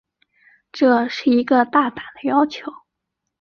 [0.71, 2.73] 这是一个大胆的要求。